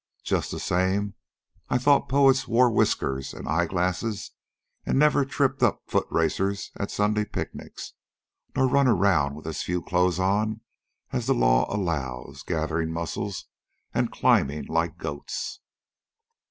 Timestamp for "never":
4.97-5.23